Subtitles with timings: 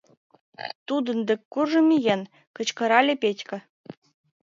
[0.87, 2.21] —тудын дек куржын миен,
[2.55, 3.57] кычкырале Петька.